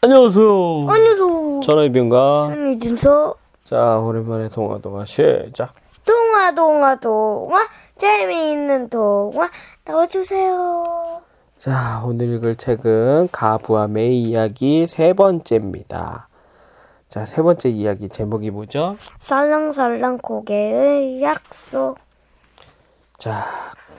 [0.00, 0.86] 안녕하세요.
[0.88, 1.60] 안녕하세요.
[1.64, 2.50] 전화의 병가.
[2.50, 3.34] 저는 이준서.
[3.64, 5.72] 자, 오랜만에 동화 동화 시작.
[6.04, 7.66] 동화 동화 동화
[7.96, 9.50] 재미있는 동화
[9.84, 11.20] 나와주세요.
[11.56, 16.28] 자, 오늘 읽을 책은 가부와 메이 이야기 세 번째입니다.
[17.08, 18.94] 자, 세 번째 이야기 제목이 뭐죠?
[19.18, 21.98] 살랑살랑 고개의 약속.
[23.18, 23.44] 자,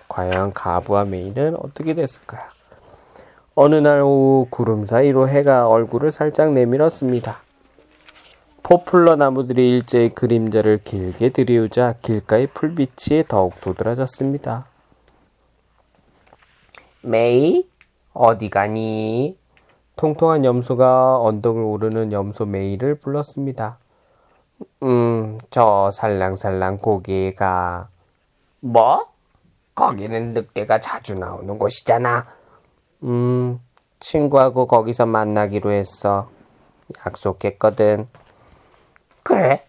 [0.07, 2.43] 과연 가부와 메이는 어떻게 됐을까요?
[3.55, 7.37] 어느 날 오후 구름 사이로 해가 얼굴을 살짝 내밀었습니다.
[8.63, 14.65] 포플러 나무들이 일제히 그림자를 길게 드리우자 길가의 풀빛이 더욱 도드라졌습니다.
[17.01, 17.67] 메이,
[18.13, 19.37] 어디 가니?
[19.95, 23.79] 통통한 염소가 언덕을 오르는 염소 메이를 불렀습니다.
[24.83, 27.89] 음, 저 살랑살랑 고개가.
[28.61, 29.05] 뭐?
[29.73, 32.25] 거기는 늑대가 자주 나오는 곳이잖아.
[33.03, 33.59] 음,
[33.99, 36.29] 친구하고 거기서 만나기로 했어.
[37.05, 38.07] 약속했거든.
[39.23, 39.63] 그래?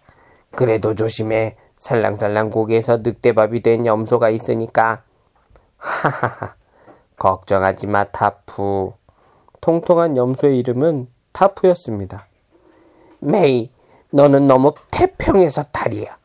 [0.52, 1.56] 그래도 조심해.
[1.76, 5.02] 살랑살랑 고개에서 늑대밥이 된 염소가 있으니까.
[5.78, 6.54] 하하하.
[7.16, 8.92] 걱정하지 마, 타프.
[9.60, 12.26] 통통한 염소의 이름은 타프였습니다.
[13.20, 13.70] 메이,
[14.10, 16.18] 너는 너무 태평해서 탈이야.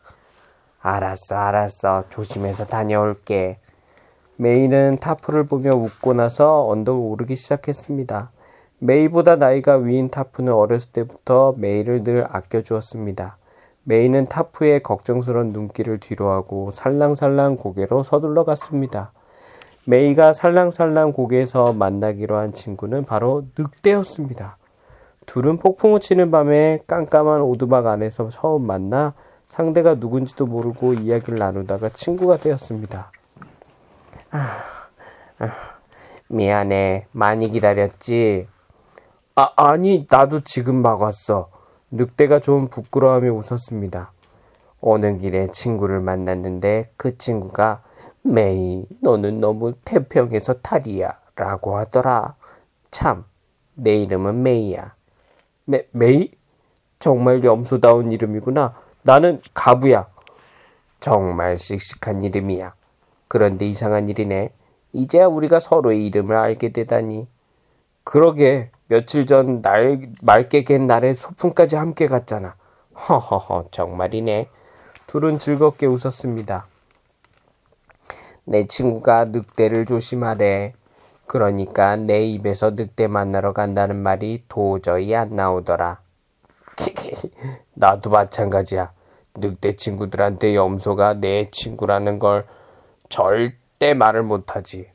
[0.81, 2.09] 알았어, 알았어.
[2.09, 3.59] 조심해서 다녀올게.
[4.37, 8.31] 메이는 타프를 보며 웃고 나서 언덕을 오르기 시작했습니다.
[8.79, 13.37] 메이보다 나이가 위인 타프는 어렸을 때부터 메이를 늘 아껴주었습니다.
[13.83, 19.13] 메이는 타프의 걱정스러운 눈길을 뒤로하고 살랑살랑 고개로 서둘러 갔습니다.
[19.85, 24.57] 메이가 살랑살랑 고개에서 만나기로 한 친구는 바로 늑대였습니다.
[25.27, 29.13] 둘은 폭풍우 치는 밤에 깜깜한 오두막 안에서 처음 만나
[29.47, 33.11] 상대가 누군지도 모르고 이야기를 나누다가 친구가 되었습니다.
[34.35, 34.49] 아,
[35.39, 35.49] 아,
[36.27, 37.07] 미안해.
[37.13, 38.49] 많이 기다렸지?
[39.35, 41.49] 아, 아니, 나도 지금 막 왔어.
[41.89, 44.11] 늑대가 좀 부끄러워하며 웃었습니다.
[44.81, 47.81] 오는 길에 친구를 만났는데 그 친구가
[48.23, 51.17] 메이, 너는 너무 태평해서 탈이야.
[51.37, 52.35] 라고 하더라.
[52.91, 53.23] 참,
[53.73, 54.95] 내 이름은 메이야.
[55.63, 56.31] 메, 메이?
[56.99, 58.75] 정말 염소다운 이름이구나.
[59.03, 60.07] 나는 가부야.
[60.99, 62.74] 정말 씩씩한 이름이야.
[63.35, 64.51] 그런데 이상한 일이네.
[64.93, 67.27] 이제야 우리가 서로의 이름을 알게 되다니.
[68.05, 72.55] 그러게 며칠 전 날, 맑게 갠 날에 소풍까지 함께 갔잖아.
[72.97, 74.47] 허허허 정말이네.
[75.07, 76.65] 둘은 즐겁게 웃었습니다.
[78.45, 80.71] 내 친구가 늑대를 조심하래.
[81.27, 85.99] 그러니까 내 입에서 늑대 만나러 간다는 말이 도저히 안 나오더라.
[87.75, 88.93] 나도 마찬가지야.
[89.35, 92.45] 늑대 친구들한테 염소가 내 친구라는 걸
[93.15, 94.91] 절대 말을 못하지.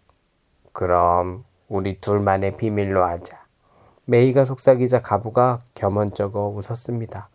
[0.73, 3.47] 그럼 우리 둘만의 비밀로 하자.
[4.05, 7.31] 메이가 속삭이자 가부가 겸언쩍어 웃었습니다.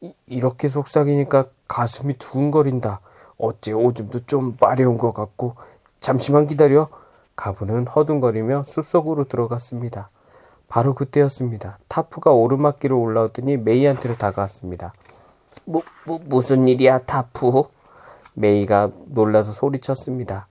[0.00, 3.02] 이, 이렇게 속삭이니까 가슴이 두근거린다.
[3.36, 5.56] 어째 오줌도 좀 마려운 것 같고
[6.00, 6.88] 잠시만 기다려.
[7.36, 10.08] 가부는 허둥거리며 숲속으로 들어갔습니다.
[10.68, 11.78] 바로 그때였습니다.
[11.88, 14.94] 타프가 오르막길을 올라오더니 메이한테로 다가왔습니다.
[15.66, 17.64] 뭐, 뭐 무슨 일이야 타프?
[18.38, 20.48] 메이가 놀라서 소리쳤습니다.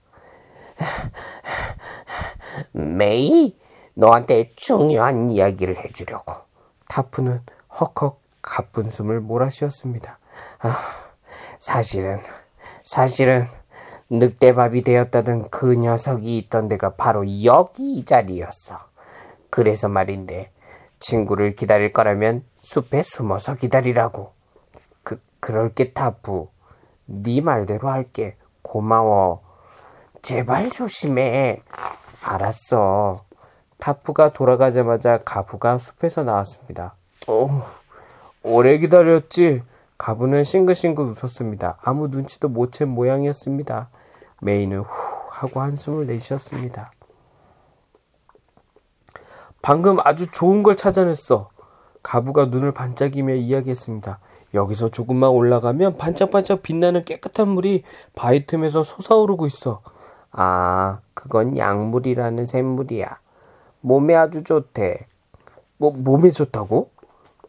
[2.72, 3.56] 메이,
[3.94, 6.34] 너한테 중요한 이야기를 해주려고.
[6.88, 7.40] 타프는
[7.80, 10.18] 헉헉 가쁜 숨을 몰아쉬었습니다.
[10.60, 10.76] 아,
[11.58, 12.20] 사실은,
[12.84, 13.46] 사실은
[14.10, 18.76] 늑대밥이 되었다던 그 녀석이 있던 데가 바로 여기 이 자리였어.
[19.50, 20.50] 그래서 말인데
[20.98, 24.32] 친구를 기다릴 거라면 숲에 숨어서 기다리라고.
[25.02, 26.46] 그 그럴게 타프.
[27.10, 28.36] 네 말대로 할게.
[28.62, 29.40] 고마워.
[30.20, 31.62] 제발 조심해.
[32.22, 33.24] 알았어.
[33.78, 36.96] 타프가 돌아가자마자 가부가 숲에서 나왔습니다.
[37.26, 37.62] 어,
[38.42, 39.62] 오래 기다렸지?
[39.96, 41.78] 가부는 싱글싱글 웃었습니다.
[41.82, 43.88] 아무 눈치도 못 챈 모양이었습니다.
[44.42, 44.86] 메이는 후
[45.32, 46.92] 하고 한숨을 내쉬었습니다.
[49.62, 51.48] 방금 아주 좋은 걸 찾아냈어.
[52.02, 54.20] 가부가 눈을 반짝이며 이야기했습니다.
[54.54, 57.82] 여기서 조금만 올라가면 반짝반짝 빛나는 깨끗한 물이
[58.14, 59.82] 바위 틈에서 솟아오르고 있어.
[60.30, 63.20] 아, 그건 약물이라는 샘물이야.
[63.80, 65.06] 몸에 아주 좋대.
[65.76, 66.90] 뭐, 몸에 좋다고?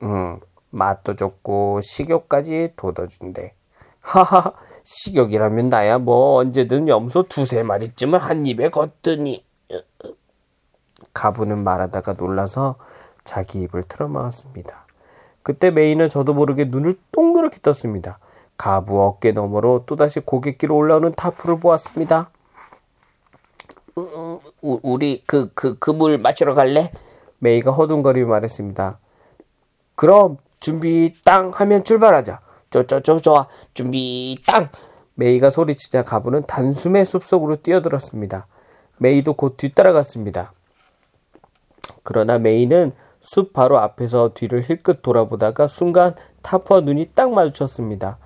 [0.03, 3.53] 응, 맛도 좋고 식욕까지 돋아준대.
[4.01, 4.53] 하하,
[4.83, 9.45] 식욕이라면 나야 뭐 언제든 염소 두세 마리쯤은 한 입에 걷더니.
[11.13, 12.75] 가부는 말하다가 놀라서
[13.23, 14.88] 자기 입을 틀어막았습니다.
[15.43, 18.19] 그때 메이는 저도 모르게 눈을 동그랗게 떴습니다.
[18.57, 22.29] 가부 어깨 너머로 또다시 고갯길로 올라오는 타프를 보았습니다.
[23.95, 26.91] 우, 우, 우리 그 그 그 물 마시러 갈래?
[27.39, 28.99] 메이가 허둥거리며 말했습니다.
[29.95, 32.39] 그럼 준비 땅 하면 출발하자.
[32.69, 33.47] 쪼쪼쪼 좋아.
[33.73, 34.69] 준비 땅.
[35.15, 38.47] 메이가 소리치자 가부는 단숨에 숲속으로 뛰어들었습니다.
[38.97, 40.53] 메이도 곧 뒤따라갔습니다.
[42.03, 48.17] 그러나 메이는 숲 바로 앞에서 뒤를 힐끗 돌아보다가 순간 타프와 눈이 딱 마주쳤습니다.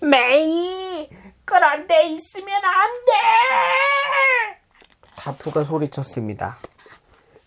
[0.00, 1.08] 메이,
[1.44, 3.12] 그런 데 있으면 안 돼!
[5.16, 6.56] 타프가 소리쳤습니다.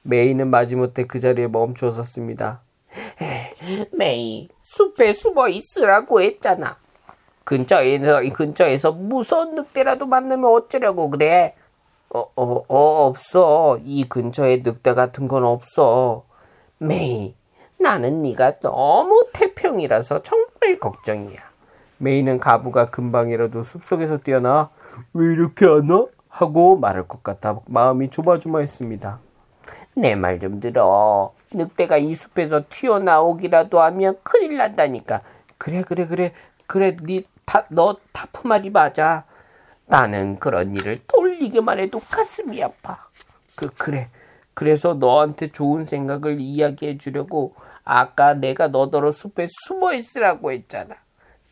[0.03, 2.61] 메이는 마지못해 그 자리에 멈추어 섰습니다.
[3.91, 6.77] 메이, 숲에 숨어 있으라고 했잖아.
[7.43, 11.55] 근처에서, 이 근처에서 무서운 늑대라도 만나면 어쩌려고 그래?
[12.13, 13.77] 어, 어, 어, 없어.
[13.83, 16.25] 이 근처에 늑대 같은 건 없어.
[16.79, 17.35] 메이,
[17.79, 21.39] 나는 네가 너무 태평이라서 정말 걱정이야.
[21.97, 24.69] 메이는 가부가 금방이라도 숲속에서 뛰어나와
[25.13, 26.05] 왜 이렇게 안 와?
[26.29, 29.19] 하고 말할 것 같아 마음이 조마조마했습니다.
[29.95, 31.33] 내 말 좀 들어.
[31.51, 35.21] 늑대가 이 숲에서 튀어나오기라도 하면 큰일 난다니까.
[35.57, 36.31] 그래 그래 그래
[36.67, 39.25] 그래 니너 타프 말이 맞아.
[39.89, 42.99] 나는 그런 일을 떠올리기만 해도 가슴이 아파.
[43.55, 44.07] 그 그래.
[44.53, 50.95] 그래서 너한테 좋은 생각을 이야기해 주려고 아까 내가 너더러 숲에 숨어 있으라고 했잖아.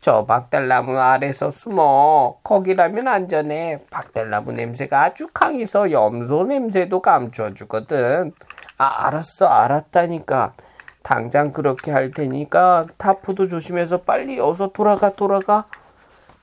[0.00, 2.38] 저 박달나무 아래서 숨어.
[2.44, 3.80] 거기라면 안전해.
[3.90, 8.32] 박달나무 냄새가 아주 강해서 염소 냄새도 감춰 주거든.
[8.76, 9.46] 아, 알았어.
[9.46, 10.54] 알았다니까.
[11.02, 15.66] 당장 그렇게 할 테니까 타프도 조심해서 빨리 어서 돌아가 돌아가.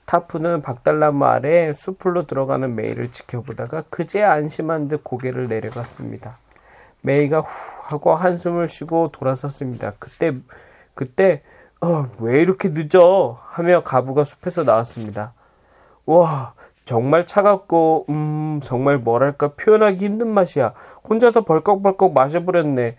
[0.06, 6.38] 타프는 박달나무 아래 숲으로 들어가는 메이를 지켜보다가 그제 안심한 듯 고개를 내려갔습니다.
[7.02, 7.48] 메이가 후
[7.84, 9.94] 하고 한숨을 쉬고 돌아섰습니다.
[10.00, 10.34] 그때
[10.94, 11.44] 그때
[11.81, 13.38] 어, 왜 이렇게 늦어?
[13.42, 15.34] 하며 가부가 숲에서 나왔습니다.
[16.06, 16.54] 와,
[16.86, 20.74] 정말 차갑고, 음, 정말 뭐랄까 표현하기 힘든 맛이야.
[21.07, 22.96] 혼자서 벌컥벌컥 마셔버렸네.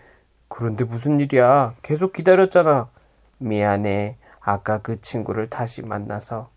[0.49, 1.75] 그런데 무슨 일이야?
[1.83, 2.89] 계속 기다렸잖아.
[3.39, 4.19] 미안해.
[4.41, 6.51] 아까 그 친구를 다시 만나서.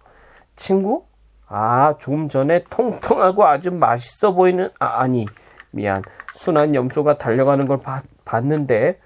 [0.59, 1.05] 친구?
[1.47, 5.25] 아, 좀 전에 통통하고 아주 맛있어 보이는, 아, 아니,
[5.71, 6.03] 미안.
[6.35, 8.99] 순한 염소가 달려가는 걸 봐, 봤는데,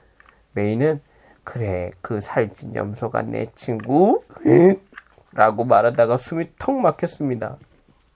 [0.54, 1.00] 메이는
[1.44, 4.24] 그래, 그 살찐 염소가 내 친구?
[5.32, 7.58] 라고 말하다가 숨이 턱 막혔습니다.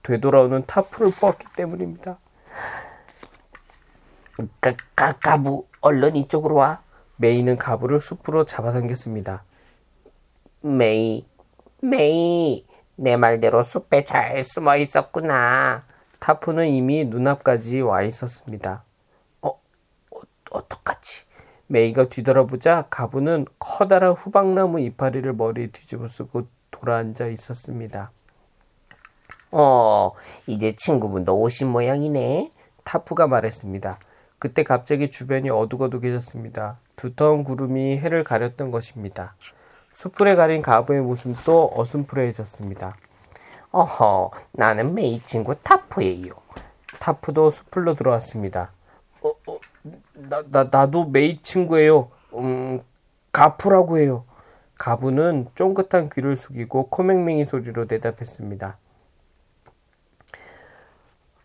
[0.02, 2.18] 되돌아오는 타프를 뽑았기 때문입니다.
[4.60, 6.82] 가, 가, 가부, 얼른 이쪽으로 와.
[7.18, 9.44] 메이는 가부를 숲으로 잡아당겼습니다.
[10.62, 11.26] 메이,
[11.82, 12.67] 메이,
[13.00, 15.86] 내 말대로 숲에 잘 숨어 있었구나.
[16.20, 18.84] 타프는 이미 눈앞까지 와 있었습니다.
[19.44, 21.26] 어, 어 어떡하지?
[21.68, 28.12] 메이가 뒤돌아보자 가부는 커다란 후방나무 이파리를 머리에 뒤집어 쓰고 돌아앉아 있었습니다.
[29.52, 30.12] 어,
[30.48, 32.52] 이제 친구분도 오신 모양이네.
[32.84, 34.00] 타프가 말했습니다.
[34.40, 36.78] 그때 갑자기 주변이 어둑어둑해졌습니다.
[36.96, 39.36] 두터운 구름이 해를 가렸던 것입니다.
[39.92, 42.96] 숲풀에 가린 가부의 모습도 어슴푸레해졌습니다.
[43.72, 46.32] 어허, 나는 메이 친구 타프예요.
[47.00, 48.72] 타프도 숲풀로 들어왔습니다.
[49.22, 49.60] 어, 어,
[50.14, 52.10] 나, 나, 나도 메이 친구예요.
[52.34, 52.80] 음,
[53.32, 54.26] 가프라고 해요.
[54.78, 58.78] 가부는 쫑긋한 귀를 숙이고 코맹맹이 소리로 대답했습니다.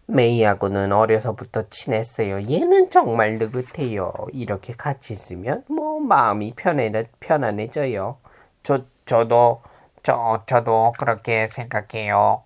[0.07, 2.43] 메이하고는 어려서부터 친했어요.
[2.51, 4.13] 얘는 정말 느긋해요.
[4.33, 8.19] 이렇게 같이 있으면 뭐 마음이 편해, 편안해져요.
[8.63, 9.63] 저, 저도,
[10.03, 12.43] 저, 저도 그렇게 생각해요.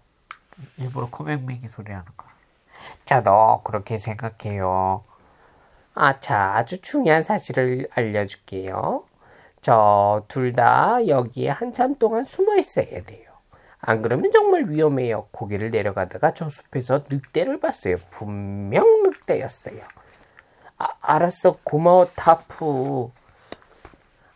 [0.79, 2.27] 일부러 코맹맹이 소리 하는 거.
[3.05, 5.03] 저도 그렇게 생각해요.
[5.95, 9.05] 아차, 아주 중요한 사실을 알려줄게요.
[9.63, 13.31] 저 둘 다 여기에 한참 동안 숨어 있어야 돼요.
[13.81, 15.27] 안 그러면 정말 위험해요.
[15.33, 17.97] 고개를 내려가다가 저 숲에서 늑대를 봤어요.
[18.11, 19.83] 분명 늑대였어요.
[20.79, 21.59] 아, 알았어.
[21.65, 23.11] 고마워, 타프.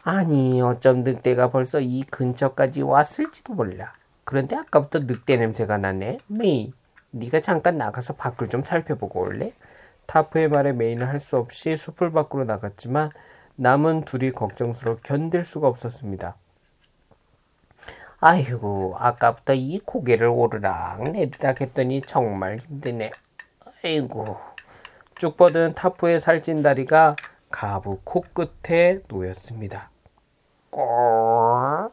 [0.02, 3.92] 아니, 어쩜 늑대가 벌써 이 근처까지 왔을지도 몰라.
[4.24, 6.18] 그런데 아까부터 늑대 냄새가 나네.
[6.26, 6.72] 메이,
[7.10, 9.52] 네가 잠깐 나가서 밖을 좀 살펴보고 올래?
[10.06, 13.10] 타프의 말에 메이는 할 수 없이 숲을 밖으로 나갔지만
[13.56, 16.36] 남은 둘이 걱정스러워 견딜 수가 없었습니다.
[18.20, 23.10] 아이고, 아까부터 이 고개를 오르락 내리락 했더니 정말 힘드네.
[23.84, 24.38] 아이고.
[25.16, 27.16] 쭉 뻗은 타프의 살찐 다리가
[27.50, 29.89] 가부 코끝에 놓였습니다.
[30.70, 31.92] 꼭.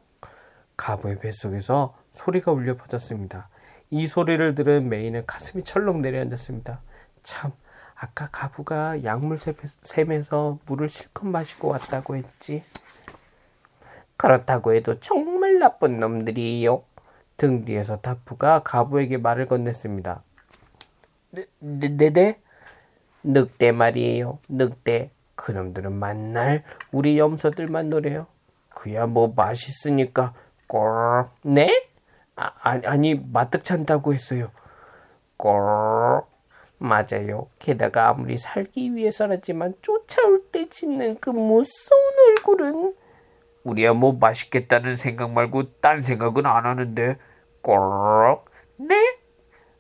[0.78, 3.50] 가부의 뱃속에서 소리가 울려 퍼졌습니다.
[3.90, 6.82] 이 소리를 들은 메이는 가슴이 철렁 내려앉았습니다.
[7.24, 7.52] 참,
[7.96, 12.64] 아까 가부가 약물 샘에서 물을 실컷 마시고 왔다고 했지.
[14.18, 16.84] 그렇다고 해도 정말 나쁜 놈들이에요.
[17.38, 20.22] 등 뒤에서 타프가 가부에게 말을 건넸습니다.
[21.32, 22.42] 네, 네, 네?
[23.24, 24.40] 늑대 말이에요.
[24.50, 25.12] 늑대.
[25.36, 28.26] 그놈들은 만날 우리 염소들만 노래요.
[28.78, 30.34] 그야 뭐 맛있으니까
[30.68, 31.88] 꼴 네?
[32.36, 34.52] 아, 아니, 아니 마뜩 찬다고 했어요.
[35.36, 36.22] 꼴
[36.78, 37.48] 맞아요.
[37.58, 42.96] 게다가 아무리 살기 위해서라지만 쫓아올 때 짓는 그 무서운 얼굴은
[43.64, 47.18] 우리야 뭐 맛있겠다는 생각 말고 딴 생각은 안 하는데
[47.64, 47.80] 꼴
[48.76, 49.18] 네?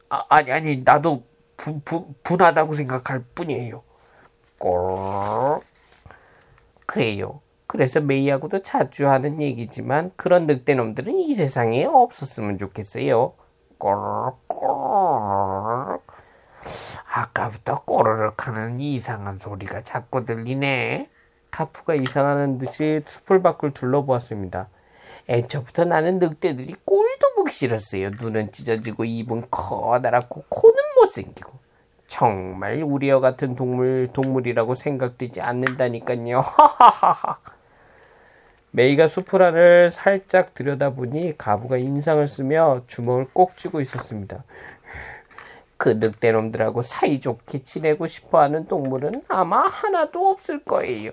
[0.09, 1.23] 아, 아니 아니 나도
[1.55, 3.83] 분, 분, 분하다고 생각할 뿐이에요.
[4.57, 5.59] 꼴
[6.87, 7.41] 그래요.
[7.67, 13.33] 그래서 메이하고도 자주 하는 얘기지만 그런 늑대놈들은 이 세상에 없었으면 좋겠어요.
[13.77, 14.47] 꼴꼴
[17.13, 21.09] 아까부터 꼬르륵 하는 이상한 소리가 자꾸 들리네.
[21.51, 24.69] 타프가 이상하는 듯이 숲을 밖을 둘러보았습니다.
[25.29, 28.11] 애초부터 나는 늑대들이 꼴도 보기 싫었어요.
[28.21, 31.51] 눈은 찢어지고 입은 커다랗고 코는 못생기고
[32.07, 36.39] 정말 우리와 같은 동물 동물이라고 생각되지 않는다니까요.
[36.79, 37.56] 하하하하.
[38.71, 39.07] 메이가
[39.41, 44.43] 안을 살짝 들여다보니 가부가 인상을 쓰며 주먹을 꼭 쥐고 있었습니다.
[45.77, 51.11] 그 늑대놈들하고 사이좋게 지내고 싶어하는 동물은 아마 하나도 없을 거예요.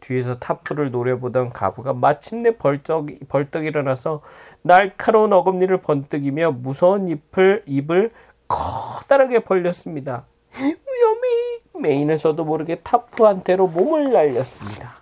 [0.00, 4.22] 뒤에서 타프를 노려보던 가부가 마침내 벌떡, 벌떡 일어나서
[4.62, 8.10] 날카로운 어금니를 번뜩이며 무서운 잎을, 입을
[8.48, 10.26] 커다랗게 벌렸습니다.
[10.54, 12.16] 위험해!
[12.16, 14.99] 저도 모르게 타프한테로 몸을 날렸습니다.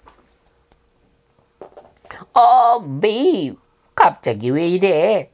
[2.32, 3.56] 어, 메이!
[3.94, 5.30] 갑자기 왜 이래?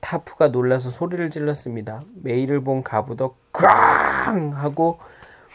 [0.00, 2.02] 타프가 놀라서 소리를 질렀습니다.
[2.22, 4.98] 메이를 본 가부도 꽝 하고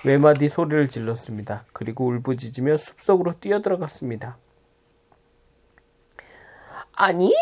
[0.04, 1.66] 외마디 소리를 질렀습니다.
[1.74, 4.38] 그리고 울부짖으며 숲속으로 뛰어들어갔습니다.
[6.96, 7.34] 아니?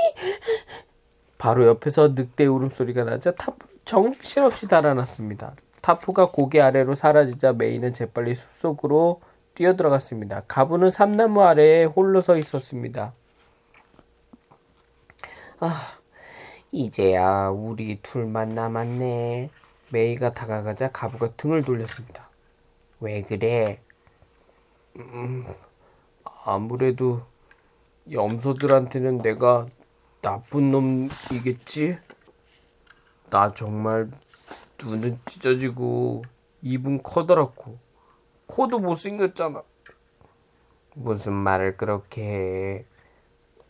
[1.38, 5.54] 바로 옆에서 늑대 울음소리가 나자 타프 정신없이 달아났습니다.
[5.82, 9.22] 타프가 고개 아래로 사라지자 메이는 재빨리 숲속으로
[9.56, 10.44] 뛰어들어갔습니다.
[10.48, 13.14] 가부는 삼나무 아래에 홀로 서 있었습니다.
[15.60, 15.98] 아,
[16.72, 19.50] 이제야 우리 둘만 남았네.
[19.92, 22.30] 메이가 다가가자 가부가 등을 돌렸습니다.
[23.00, 23.82] 왜 그래?
[24.98, 25.46] 음,
[26.46, 27.22] 아무래도
[28.12, 29.66] 염소들한테는 내가
[30.22, 31.98] 나쁜 놈이겠지?
[33.32, 34.12] 나 정말
[34.80, 36.22] 눈은 찢어지고
[36.62, 37.80] 입은 커다랗고
[38.46, 39.64] 코도 못생겼잖아.
[40.94, 42.86] 무슨 말을 그렇게 해.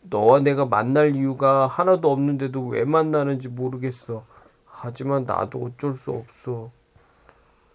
[0.02, 4.24] 너와 내가 만날 이유가 하나도 없는데도 왜 만나는지 모르겠어.
[4.64, 6.70] 하지만 나도 어쩔 수 없어.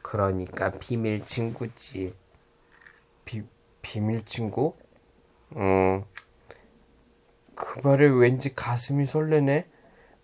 [0.01, 2.13] 그러니까 비밀 친구지.
[3.25, 3.43] 비,
[3.81, 4.75] 비밀 친구?
[5.55, 6.03] 응.
[7.55, 9.67] 그 말에 왠지 가슴이 설레네.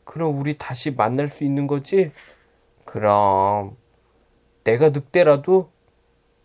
[0.03, 2.11] 그럼 우리 다시 만날 수 있는 거지?
[2.85, 3.77] 그럼.
[4.63, 5.71] 내가 늑대라도?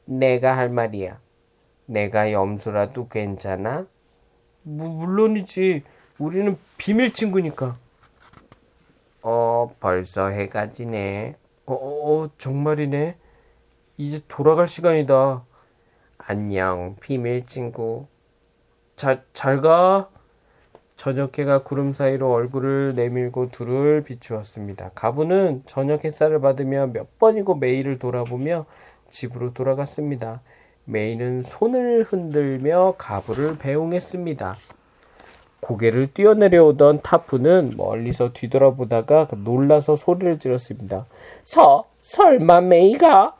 [0.04, 1.18] 내가 할 말이야.
[1.86, 3.86] 내가 염소라도 괜찮아?
[4.64, 5.82] 무, 물론이지.
[6.18, 7.76] 우리는 비밀 친구니까.
[9.22, 11.36] 어, 벌써 해가 지네.
[11.66, 13.16] 어, 어, 어, 정말이네.
[13.96, 15.44] 이제 돌아갈 시간이다.
[16.18, 18.06] 안녕, 비밀 친구.
[18.96, 20.08] 자, 잘 가.
[20.96, 24.92] 저녁 해가 구름 사이로 얼굴을 내밀고 둘을 비추었습니다.
[24.94, 28.64] 가부는 저녁 햇살을 받으며 몇 번이고 메이를 돌아보며
[29.10, 30.40] 집으로 돌아갔습니다.
[30.84, 34.56] 메이는 손을 흔들며 가부를 배웅했습니다.
[35.60, 41.06] 고개를 뛰어내려오던 타프는 멀리서 뒤돌아보다가 놀라서 소리를 질렀습니다.
[41.42, 43.36] 서, 설마 메이가?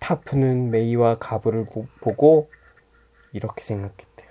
[0.00, 2.48] 타프는 메이와 가부를 보, 보고
[3.32, 4.28] 이렇게 생각했대요.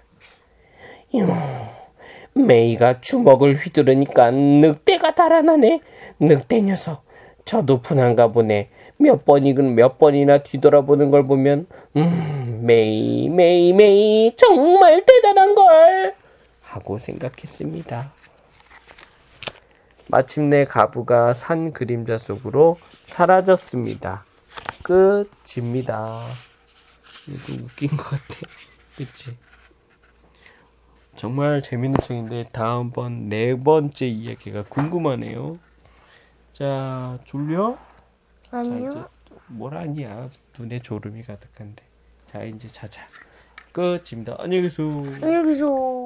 [2.33, 5.81] 메이가 주먹을 휘두르니까 늑대가 달아나네.
[6.19, 7.03] 늑대 녀석.
[7.45, 8.69] 저 높은 한가 보네.
[9.03, 11.67] 몇 번이건 몇 번이나 뒤돌아보는 걸 보면
[11.97, 16.15] 음 메이 메이 메이 정말 대단한 걸
[16.61, 18.11] 하고 생각했습니다.
[20.07, 24.25] 마침내 가부가 산 그림자 속으로 사라졌습니다.
[24.83, 26.21] 끝입니다.
[27.27, 28.35] 이거 웃긴 것 같아.
[28.95, 29.35] 그치?
[31.15, 35.59] 정말 재밌는 책인데 다음번 네 번째 이야기가 궁금하네요.
[36.53, 37.77] 자, 졸려?
[38.53, 39.09] 자, 아니요.
[39.73, 40.29] 아니야.
[40.59, 41.83] 눈에 졸음이 가득한데.
[42.27, 43.01] 자, 이제 자자.
[43.71, 44.35] 끝입니다.
[44.37, 44.87] 안녕히 계세요.
[45.23, 46.02] 안녕히 계세요.